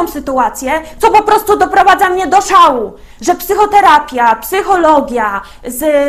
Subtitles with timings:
[0.00, 5.40] taką sytuację, co po prostu doprowadza mnie do szału, że psychoterapia, psychologia,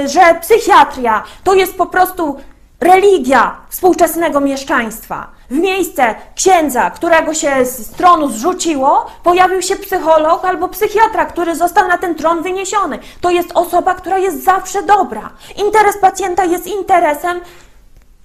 [0.06, 2.40] że psychiatria to jest po prostu
[2.80, 5.28] religia współczesnego mieszczaństwa.
[5.50, 11.88] W miejsce księdza, którego się z tronu zrzuciło, pojawił się psycholog albo psychiatra, który został
[11.88, 13.00] na ten tron wyniesiony.
[13.22, 15.30] To jest osoba, która jest zawsze dobra.
[15.58, 17.42] Interes pacjenta jest interesem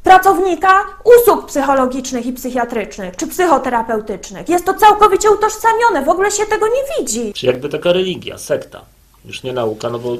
[0.06, 4.48] pracownika usług psychologicznych i psychiatrycznych czy psychoterapeutycznych.
[4.48, 7.32] Jest to całkowicie utożsamione, w ogóle się tego nie widzi.
[7.32, 8.80] Czy jakby taka religia, sekta,
[9.24, 10.16] już nie nauka, no bo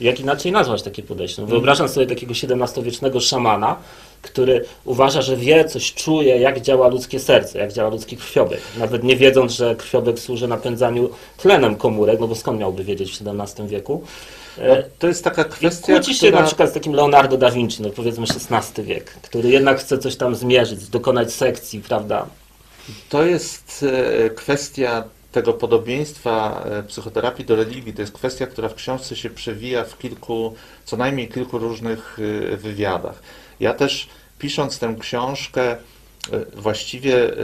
[0.00, 1.42] jak inaczej nazwać takie podejście?
[1.42, 3.76] No wyobrażam sobie takiego XVII-wiecznego szamana,
[4.22, 8.60] który uważa, że wie, coś czuje, jak działa ludzkie serce, jak działa ludzki krwiobieg.
[8.78, 13.28] Nawet nie wiedząc, że krwiobieg służy napędzaniu tlenem komórek, no bo skąd miałby wiedzieć w
[13.28, 14.02] XVII wieku?
[14.58, 16.40] No, to jest taka I kwestia, kłóci się która...
[16.40, 20.16] na przykład z takim Leonardo da Vinci, no powiedzmy XVI wiek, który jednak chce coś
[20.16, 22.26] tam zmierzyć, dokonać sekcji, prawda?
[23.08, 27.92] To jest e, kwestia tego podobieństwa e, psychoterapii do religii.
[27.92, 32.18] To jest kwestia, która w książce się przewija w kilku, co najmniej kilku różnych
[32.52, 33.22] e, wywiadach.
[33.62, 35.76] Ja też pisząc tę książkę, e,
[36.56, 37.34] właściwie e,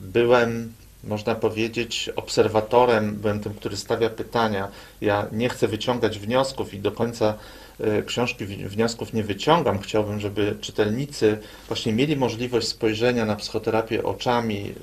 [0.00, 0.72] byłem,
[1.04, 4.68] można powiedzieć, obserwatorem, byłem tym, który stawia pytania.
[5.00, 7.34] Ja nie chcę wyciągać wniosków i do końca
[7.80, 9.78] e, książki wniosków nie wyciągam.
[9.78, 14.74] Chciałbym, żeby czytelnicy właśnie mieli możliwość spojrzenia na psychoterapię oczami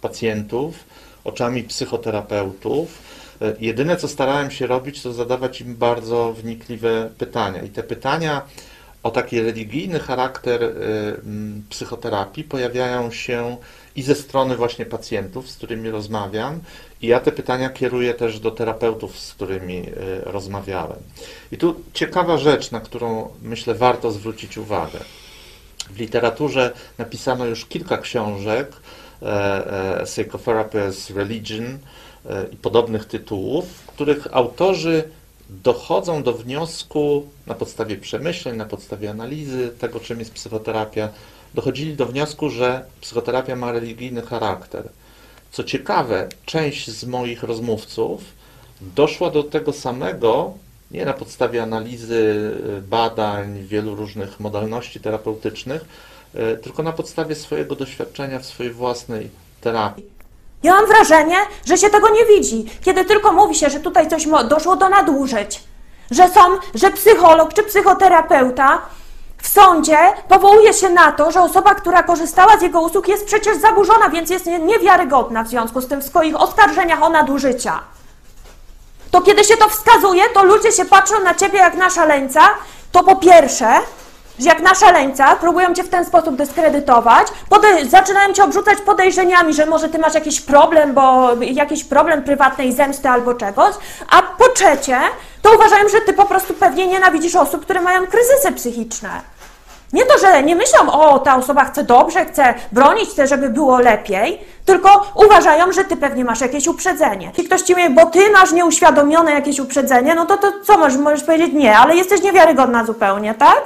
[0.00, 0.84] pacjentów,
[1.24, 3.02] oczami psychoterapeutów.
[3.60, 7.62] Jedyne, co starałem się robić, to zadawać im bardzo wnikliwe pytania.
[7.62, 8.42] I te pytania
[9.06, 10.72] o taki religijny charakter y,
[11.70, 13.56] psychoterapii pojawiają się
[13.96, 16.60] i ze strony właśnie pacjentów, z którymi rozmawiam,
[17.02, 19.92] i ja te pytania kieruję też do terapeutów, z którymi y,
[20.24, 20.98] rozmawiałem.
[21.52, 24.98] I tu ciekawa rzecz, na którą myślę warto zwrócić uwagę.
[25.90, 28.72] W literaturze napisano już kilka książek,
[29.22, 31.78] e, Psychotherapy as Religion
[32.52, 35.04] i podobnych tytułów, których autorzy
[35.50, 41.08] dochodzą do wniosku na podstawie przemyśleń, na podstawie analizy tego, czym jest psychoterapia,
[41.54, 44.88] dochodzili do wniosku, że psychoterapia ma religijny charakter.
[45.52, 48.22] Co ciekawe, część z moich rozmówców
[48.80, 50.54] doszła do tego samego
[50.90, 52.14] nie na podstawie analizy,
[52.78, 55.84] y, badań, wielu różnych modalności terapeutycznych,
[56.34, 59.30] y, tylko na podstawie swojego doświadczenia w swojej własnej
[59.60, 60.15] terapii.
[60.66, 64.26] Ja mam wrażenie, że się tego nie widzi, kiedy tylko mówi się, że tutaj coś
[64.48, 65.60] doszło do nadużyć,
[66.10, 66.40] że są,
[66.74, 68.78] że psycholog czy psychoterapeuta
[69.42, 73.56] w sądzie powołuje się na to, że osoba, która korzystała z jego usług jest przecież
[73.56, 77.80] zaburzona, więc jest nie- niewiarygodna w związku z tym w swoich oskarżeniach o nadużycia.
[79.10, 82.40] To kiedy się to wskazuje, to ludzie się patrzą na ciebie jak na szaleńca,
[82.92, 83.68] to po pierwsze,
[84.38, 89.66] jak na szaleńca, próbują cię w ten sposób dyskredytować, podej- zaczynają cię obrzucać podejrzeniami, że
[89.66, 93.74] może ty masz jakiś problem, bo jakiś problem prywatnej zemsty albo czegoś,
[94.10, 94.98] a po trzecie,
[95.42, 99.10] to uważają, że ty po prostu pewnie nienawidzisz osób, które mają kryzysy psychiczne.
[99.92, 103.78] Nie to, że nie myślą, o, ta osoba chce dobrze, chce bronić, chce, żeby było
[103.78, 107.26] lepiej, tylko uważają, że ty pewnie masz jakieś uprzedzenie.
[107.28, 110.98] Jeśli ktoś ci mówi, bo ty masz nieuświadomione jakieś uprzedzenie, no to, to co możesz,
[110.98, 111.52] możesz powiedzieć?
[111.52, 113.62] Nie, ale jesteś niewiarygodna zupełnie, tak?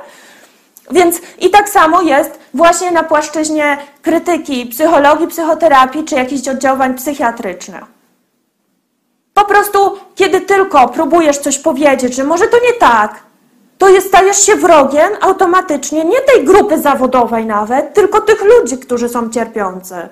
[0.90, 7.84] Więc i tak samo jest właśnie na płaszczyźnie krytyki psychologii, psychoterapii czy jakichś oddziaływań psychiatrycznych.
[9.34, 13.20] Po prostu, kiedy tylko próbujesz coś powiedzieć, że może to nie tak,
[13.78, 19.08] to jest, stajesz się wrogiem automatycznie nie tej grupy zawodowej nawet, tylko tych ludzi, którzy
[19.08, 20.08] są cierpiący.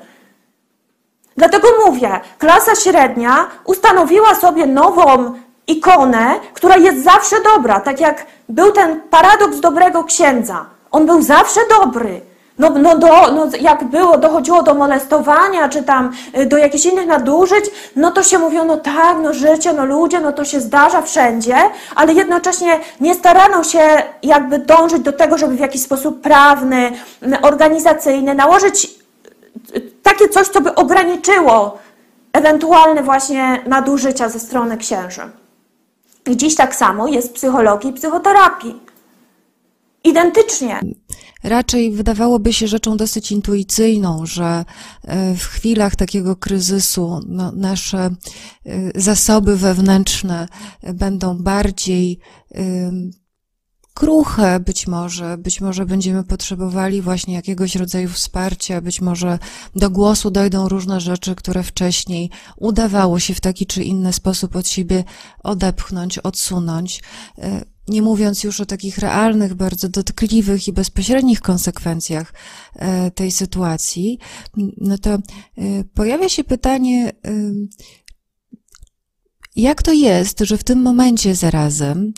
[1.36, 5.34] Dlatego mówię, klasa średnia ustanowiła sobie nową
[5.68, 10.66] ikonę, która jest zawsze dobra, tak jak był ten paradoks dobrego księdza.
[10.90, 12.20] On był zawsze dobry.
[12.58, 17.06] No, no, do, no jak było, dochodziło do molestowania, czy tam y, do jakichś innych
[17.06, 17.64] nadużyć,
[17.96, 21.56] no to się mówiło, no tak, no życie, no ludzie, no to się zdarza wszędzie,
[21.96, 23.80] ale jednocześnie nie starano się
[24.22, 26.92] jakby dążyć do tego, żeby w jakiś sposób prawny,
[27.22, 28.98] y, organizacyjny nałożyć
[30.02, 31.78] takie coś, co by ograniczyło
[32.32, 35.22] ewentualne właśnie nadużycia ze strony księży.
[36.36, 38.74] Dziś tak samo jest w psychologii i psychoterapii.
[40.04, 40.80] Identycznie.
[41.44, 44.64] Raczej wydawałoby się rzeczą dosyć intuicyjną, że
[45.04, 48.10] e, w chwilach takiego kryzysu no, nasze e,
[48.94, 50.48] zasoby wewnętrzne
[50.94, 52.18] będą bardziej
[53.98, 59.38] kruche być może, być może będziemy potrzebowali właśnie jakiegoś rodzaju wsparcia, być może
[59.76, 64.68] do głosu dojdą różne rzeczy, które wcześniej udawało się w taki czy inny sposób od
[64.68, 65.04] siebie
[65.42, 67.02] odepchnąć, odsunąć.
[67.38, 72.34] E, nie mówiąc już o takich realnych, bardzo dotkliwych i bezpośrednich konsekwencjach
[72.74, 74.18] e, tej sytuacji,
[74.76, 75.20] no to e,
[75.94, 77.12] pojawia się pytanie,
[79.56, 82.12] jak to jest, że w tym momencie zarazem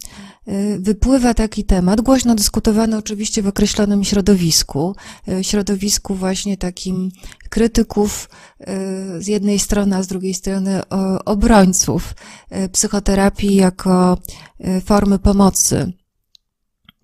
[0.78, 4.96] wypływa taki temat, głośno dyskutowany oczywiście w określonym środowisku,
[5.42, 7.10] środowisku właśnie takim
[7.48, 8.28] krytyków
[9.18, 10.80] z jednej strony, a z drugiej strony
[11.24, 12.14] obrońców
[12.72, 14.18] psychoterapii jako
[14.84, 15.92] formy pomocy.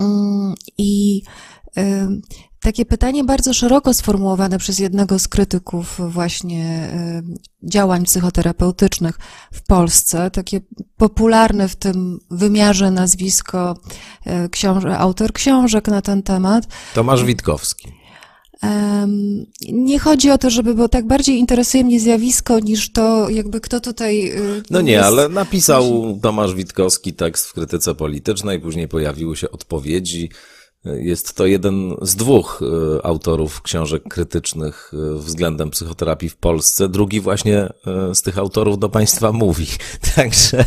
[0.00, 1.22] Mm, I
[2.66, 6.88] takie pytanie bardzo szeroko sformułowane przez jednego z krytyków właśnie
[7.62, 9.18] działań psychoterapeutycznych
[9.52, 10.60] w Polsce, takie
[10.96, 13.76] popularne w tym wymiarze nazwisko
[14.50, 16.66] książ- autor książek na ten temat.
[16.94, 17.92] Tomasz Witkowski.
[19.72, 23.80] Nie chodzi o to, żeby, bo tak bardziej interesuje mnie zjawisko niż to, jakby kto
[23.80, 24.32] tutaj.
[24.70, 25.04] No nie, jest...
[25.04, 30.30] ale napisał Tomasz Witkowski tekst w krytyce politycznej, później pojawiły się odpowiedzi.
[30.94, 32.60] Jest to jeden z dwóch
[33.02, 36.88] autorów książek krytycznych względem psychoterapii w Polsce.
[36.88, 37.68] Drugi właśnie
[38.14, 39.66] z tych autorów do Państwa mówi.
[40.16, 40.64] Także.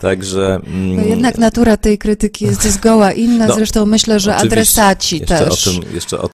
[0.00, 3.46] także no jednak natura tej krytyki jest zgoła inna.
[3.46, 5.68] No, Zresztą myślę, że adresaci jeszcze też.
[5.68, 6.28] O tym, jeszcze o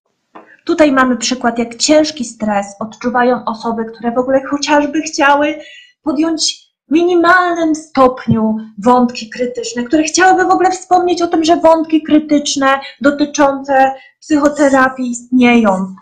[0.64, 5.58] Tutaj mamy przykład, jak ciężki stres odczuwają osoby, które w ogóle chociażby chciały
[6.02, 12.80] podjąć minimalnym stopniu wątki krytyczne, które chciałyby w ogóle wspomnieć o tym, że wątki krytyczne
[13.00, 15.94] dotyczące psychoterapii istnieją.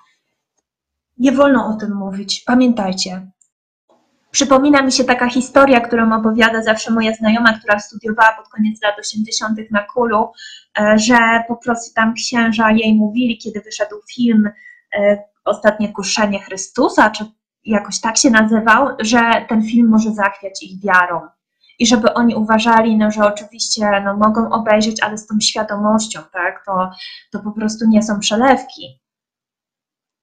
[1.18, 3.26] Nie wolno o tym mówić, pamiętajcie.
[4.30, 8.98] Przypomina mi się taka historia, którą opowiada zawsze moja znajoma, która studiowała pod koniec lat
[8.98, 9.58] 80.
[9.70, 10.32] na Kulu,
[10.96, 11.18] że
[11.48, 14.50] po prostu tam księża jej mówili, kiedy wyszedł film
[15.44, 17.24] Ostatnie Kuszenie Chrystusa, czy
[17.64, 21.20] jakoś tak się nazywał, że ten film może zachwiać ich wiarą.
[21.78, 26.64] I żeby oni uważali, no, że oczywiście no, mogą obejrzeć, ale z tą świadomością, tak,
[26.66, 26.90] to,
[27.32, 29.02] to po prostu nie są przelewki.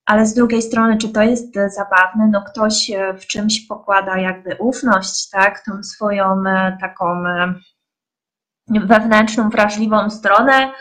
[0.06, 2.28] Ale z drugiej strony, czy to jest zabawne?
[2.32, 6.44] No ktoś w czymś pokłada jakby ufność, tak, tą swoją
[6.82, 7.24] taką
[8.68, 10.72] wewnętrzną, wrażliwą stronę,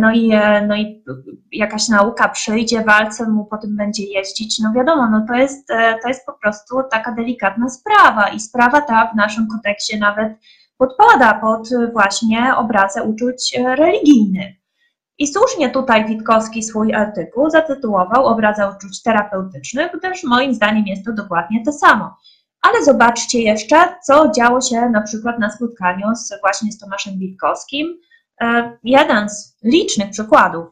[0.00, 0.32] no i,
[0.68, 1.04] no i
[1.52, 5.68] jakaś nauka przyjdzie, walce mu potem będzie jeździć, no wiadomo, no to jest,
[6.02, 10.32] to jest po prostu taka delikatna sprawa i sprawa ta w naszym kontekście nawet
[10.78, 14.58] podpada pod właśnie obrazę uczuć religijnych.
[15.18, 21.12] I słusznie tutaj Witkowski swój artykuł zatytułował Obraza uczuć terapeutycznych, gdyż moim zdaniem jest to
[21.12, 22.16] dokładnie to samo.
[22.62, 27.98] Ale zobaczcie jeszcze, co działo się na przykład na spotkaniu z, właśnie z Tomaszem Witkowskim.
[28.84, 30.66] Jeden z licznych przykładów.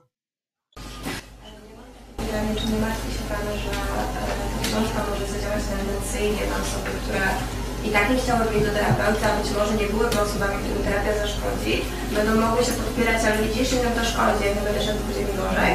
[2.59, 4.23] Czy nie martwi się Pan, że ta
[4.63, 7.25] książka może zadziałać tendencyjnie na osoby, które
[7.87, 11.13] i tak nie chciałyby iść do terapeuty, a być może nie byłyby osobami, którym terapia
[11.23, 11.75] zaszkodzi,
[12.15, 15.73] będą mogły się podpierać, ale widzisz, że to szkodzi, nie będę szedł później gorzej.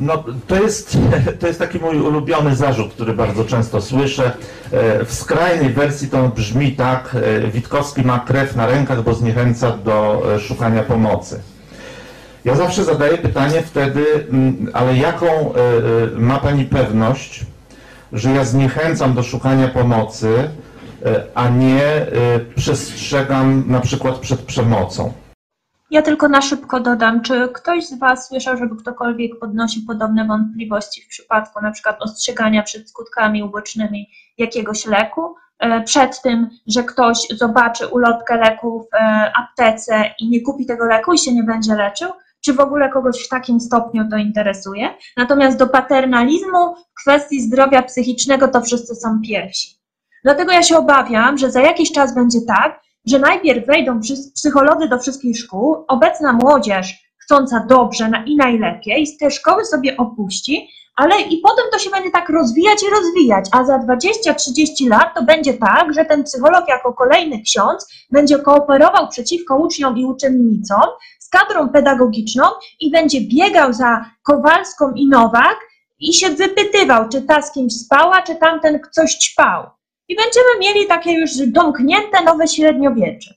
[0.00, 0.98] No, to jest,
[1.40, 4.32] to jest taki mój ulubiony zarzut, który bardzo często słyszę.
[5.04, 7.16] W skrajnej wersji to brzmi tak,
[7.52, 11.40] Witkowski ma krew na rękach, bo zniechęca do szukania pomocy.
[12.44, 14.04] Ja zawsze zadaję pytanie wtedy,
[14.72, 15.52] ale jaką
[16.16, 17.46] ma Pani pewność,
[18.12, 20.50] że ja zniechęcam do szukania pomocy,
[21.34, 22.06] a nie
[22.56, 25.12] przestrzegam na przykład przed przemocą?
[25.90, 31.02] Ja tylko na szybko dodam, czy ktoś z Was słyszał, żeby ktokolwiek podnosił podobne wątpliwości
[31.02, 35.34] w przypadku na przykład ostrzegania przed skutkami ubocznymi jakiegoś leku,
[35.84, 38.96] przed tym, że ktoś zobaczy ulotkę leku w
[39.38, 42.10] aptece i nie kupi tego leku i się nie będzie leczył?
[42.40, 44.94] Czy w ogóle kogoś w takim stopniu to interesuje?
[45.16, 49.76] Natomiast do paternalizmu w kwestii zdrowia psychicznego to wszyscy są pierwsi.
[50.24, 54.00] Dlatego ja się obawiam, że za jakiś czas będzie tak, że najpierw wejdą
[54.34, 61.20] psycholodzy do wszystkich szkół, obecna młodzież chcąca dobrze i najlepiej, te szkoły sobie opuści, ale
[61.20, 65.54] i potem to się będzie tak rozwijać i rozwijać, a za 20-30 lat to będzie
[65.54, 70.82] tak, że ten psycholog jako kolejny ksiądz będzie kooperował przeciwko uczniom i uczennicom
[71.18, 72.44] z kadrą pedagogiczną
[72.80, 75.56] i będzie biegał za Kowalską i Nowak
[75.98, 79.66] i się wypytywał, czy ta z kimś spała, czy tamten coś ćpał.
[80.08, 83.34] I będziemy mieli takie już domknięte nowe średniowiecze.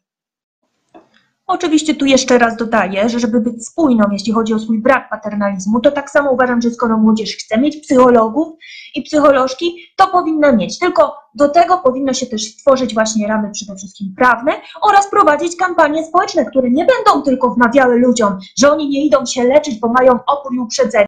[1.49, 5.79] Oczywiście tu jeszcze raz dodaję, że żeby być spójną, jeśli chodzi o swój brak paternalizmu,
[5.79, 8.47] to tak samo uważam, że skoro młodzież chce mieć psychologów
[8.95, 10.79] i psycholożki, to powinna mieć.
[10.79, 16.05] Tylko do tego powinno się też stworzyć właśnie ramy przede wszystkim prawne oraz prowadzić kampanie
[16.05, 20.19] społeczne, które nie będą tylko wmawiały ludziom, że oni nie idą się leczyć, bo mają
[20.27, 21.05] opór i uprzedzenie.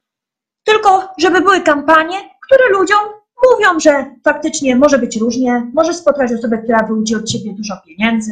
[0.64, 3.21] Tylko żeby były kampanie, które ludziom
[3.52, 8.32] mówią, że faktycznie może być różnie, może spotkać osobę, która wyłudzi od ciebie dużo pieniędzy,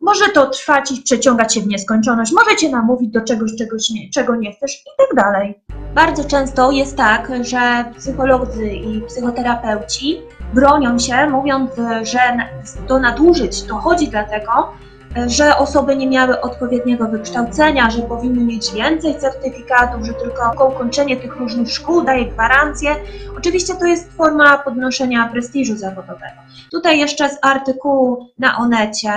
[0.00, 4.10] Może to trwać i przeciągać się w nieskończoność, może cię namówić do czegoś, czegoś nie,
[4.10, 5.60] czego nie chcesz i tak dalej.
[5.94, 10.20] Bardzo często jest tak, że psycholodzy i psychoterapeuci
[10.54, 11.70] bronią się, mówiąc,
[12.02, 12.18] że
[12.88, 13.62] do nadużyć.
[13.62, 14.72] Dochodzi dlatego,
[15.26, 21.36] że osoby nie miały odpowiedniego wykształcenia, że powinny mieć więcej certyfikatów, że tylko ukończenie tych
[21.36, 22.96] różnych szkół daje gwarancję.
[23.38, 26.40] Oczywiście to jest forma podnoszenia prestiżu zawodowego.
[26.70, 29.12] Tutaj jeszcze z artykułu na Onecie.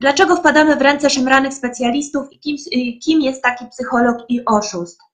[0.00, 5.11] Dlaczego wpadamy w ręce szemranych specjalistów i kim, i kim jest taki psycholog i oszust?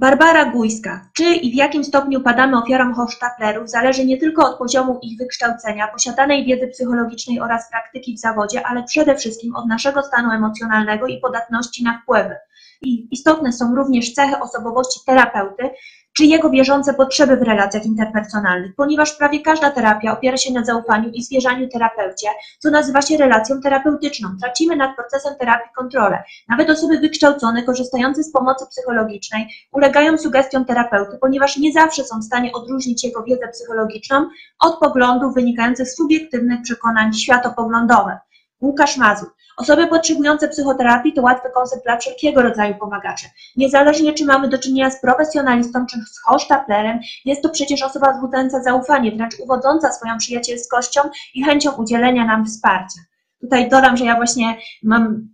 [0.00, 1.08] Barbara Gujska.
[1.12, 5.88] Czy i w jakim stopniu padamy ofiarą hochsztaplerów zależy nie tylko od poziomu ich wykształcenia,
[5.88, 11.18] posiadanej wiedzy psychologicznej oraz praktyki w zawodzie, ale przede wszystkim od naszego stanu emocjonalnego i
[11.18, 12.36] podatności na wpływy.
[12.82, 15.70] I istotne są również cechy osobowości terapeuty,
[16.16, 21.10] czy jego bieżące potrzeby w relacjach interpersonalnych, ponieważ prawie każda terapia opiera się na zaufaniu
[21.12, 24.28] i zwierzaniu terapeucie, co nazywa się relacją terapeutyczną.
[24.40, 26.22] Tracimy nad procesem terapii kontrolę.
[26.48, 32.24] Nawet osoby wykształcone, korzystające z pomocy psychologicznej, ulegają sugestiom terapeuty, ponieważ nie zawsze są w
[32.24, 34.28] stanie odróżnić jego wiedzę psychologiczną
[34.60, 38.29] od poglądów wynikających z subiektywnych przekonań światopoglądowych.
[38.60, 39.30] Łukasz Mazur.
[39.56, 43.26] Osoby potrzebujące psychoterapii to łatwy koncept dla wszelkiego rodzaju pomagaczy.
[43.56, 48.62] Niezależnie czy mamy do czynienia z profesjonalistą czy z hochsztaplerem, jest to przecież osoba wzbudzająca
[48.62, 51.00] zaufanie, wręcz uwodząca swoją przyjacielskością
[51.34, 53.00] i chęcią udzielenia nam wsparcia.
[53.40, 55.28] Tutaj dodam, że ja właśnie mam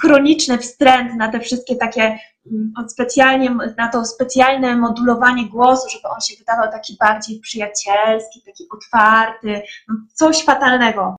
[0.00, 2.18] chroniczny wstręt na te wszystkie takie
[2.52, 8.64] mm, specjalnie, na to specjalne modulowanie głosu, żeby on się wydawał taki bardziej przyjacielski, taki
[8.70, 11.15] otwarty, no coś fatalnego.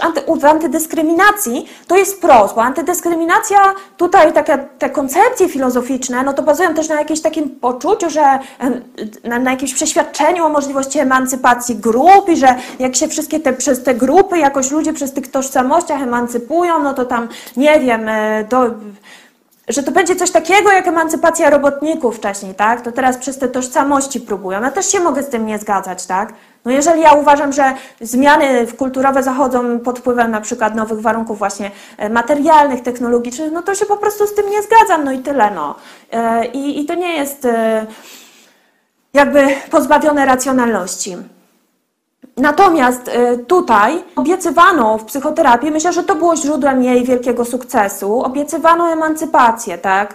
[0.00, 3.56] Ponieważ anty, w antydyskryminacji to jest prost, bo antydyskryminacja,
[3.96, 8.38] tutaj takie te koncepcje filozoficzne, no to bazują też na jakimś takim poczuciu, że
[9.24, 13.82] na, na jakimś przeświadczeniu o możliwości emancypacji grup i że jak się wszystkie te, przez
[13.82, 18.70] te grupy jakoś ludzie przez tych tożsamościach emancypują, no to tam, nie wiem, e, do,
[19.68, 22.80] że to będzie coś takiego jak emancypacja robotników wcześniej, tak?
[22.80, 24.62] To teraz przez te tożsamości próbują.
[24.62, 26.32] Ja też się mogę z tym nie zgadzać, tak?
[26.64, 31.70] No jeżeli ja uważam, że zmiany kulturowe zachodzą pod wpływem na przykład nowych warunków właśnie
[31.98, 35.50] e, materialnych, technologicznych, no to się po prostu z tym nie zgadzam, no i tyle,
[35.50, 35.74] no.
[36.12, 37.86] E, I, i to nie jest e,
[39.12, 41.16] jakby pozbawione racjonalności.
[42.36, 48.88] Natomiast y, tutaj obiecywano w psychoterapii, myślę, że to było źródłem jej wielkiego sukcesu, obiecywano
[48.92, 50.14] emancypację, tak?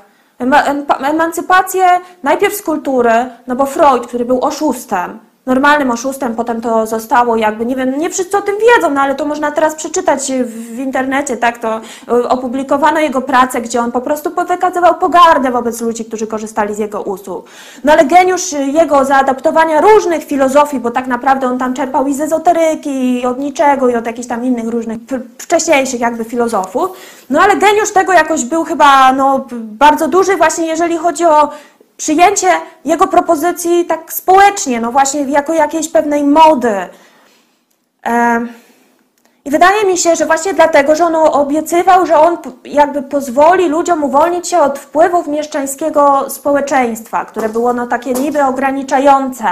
[1.00, 1.88] Emancypację
[2.24, 3.12] najpierw z kultury,
[3.48, 8.10] no bo Freud, który był oszustem, normalnym oszustem, potem to zostało jakby, nie wiem, nie
[8.10, 12.30] wszyscy o tym wiedzą, no ale to można teraz przeczytać w, internecie, tak, to y,
[12.30, 17.02] opublikowano jego pracę, gdzie on po prostu wykazywał pogardę wobec ludzi, którzy korzystali z jego
[17.02, 17.46] usług.
[17.84, 22.14] No ale geniusz y, jego zaadaptowania różnych filozofii, bo tak naprawdę on tam czerpał i
[22.14, 25.00] z ezoteryki, i od niczego, i od jakichś tam innych różnych
[25.38, 26.90] wcześniejszych jakby filozofów,
[27.30, 31.50] no ale geniusz tego jakoś był chyba, no, bardzo duży właśnie, jeżeli chodzi o
[32.00, 32.48] przyjęcie
[32.86, 36.74] jego propozycji tak społecznie, no właśnie jako jakiejś pewnej mody.
[39.50, 44.04] I wydaje mi się, że właśnie dlatego, że on obiecywał, że on jakby pozwoli ludziom
[44.04, 49.46] uwolnić się od wpływów mieszczańskiego społeczeństwa, które było no takie niby ograniczające,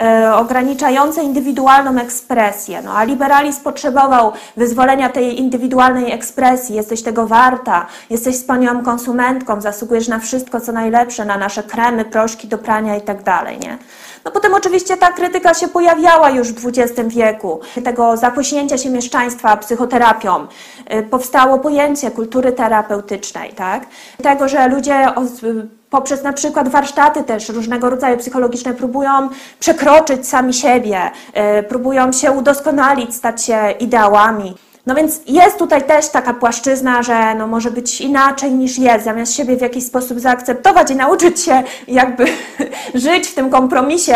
[0.00, 2.82] e, ograniczające indywidualną ekspresję.
[2.82, 6.76] No, a liberalizm potrzebował wyzwolenia tej indywidualnej ekspresji.
[6.76, 12.48] Jesteś tego warta, jesteś wspaniałą konsumentką, zasługujesz na wszystko, co najlepsze, na nasze kremy, proszki
[12.48, 13.18] do prania i tak
[13.62, 13.78] nie?
[14.24, 19.56] No potem oczywiście ta krytyka się pojawiała już w XX wieku, tego zapośnięcia się mieszczaństwa
[19.56, 20.46] psychoterapią.
[20.94, 23.86] Y, Powstało pojęcie kultury terapeutycznej, tak?
[24.22, 25.06] Tego, że ludzie
[25.90, 29.28] poprzez na przykład warsztaty też różnego rodzaju psychologiczne próbują
[29.60, 31.10] przekroczyć sami siebie,
[31.60, 34.54] y, próbują się udoskonalić, stać się ideałami.
[34.86, 39.34] No więc jest tutaj też taka płaszczyzna, że no może być inaczej niż jest, zamiast
[39.34, 42.24] siebie w jakiś sposób zaakceptować i nauczyć się jakby
[42.94, 44.14] żyć w tym kompromisie,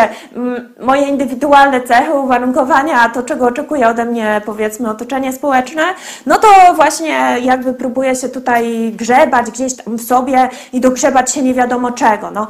[0.79, 5.83] moje indywidualne cechy, uwarunkowania, to czego oczekuje ode mnie powiedzmy otoczenie społeczne,
[6.25, 11.41] no to właśnie jakby próbuję się tutaj grzebać gdzieś tam w sobie i dogrzebać się
[11.41, 12.31] nie wiadomo czego.
[12.31, 12.47] No.